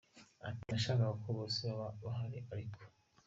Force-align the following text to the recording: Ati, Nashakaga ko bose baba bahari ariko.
Ati, 0.47 0.63
Nashakaga 0.69 1.09
ko 1.23 1.29
bose 1.37 1.59
baba 1.77 1.87
bahari 2.03 2.37
ariko. 2.53 2.79